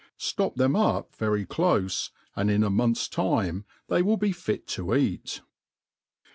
Stop 0.17 0.55
them 0.55 0.75
up 0.75 1.15
very 1.15 1.45
clofe, 1.45 2.09
and 2.35 2.49
in 2.49 2.63
a 2.63 2.71
month's 2.71 3.07
time 3.07 3.65
they 3.87 4.01
will 4.01 4.17
be 4.17 4.31
fit 4.31 4.65
to 4.69 4.95
eat. 4.95 5.41